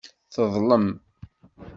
[0.33, 0.87] Teḍlem.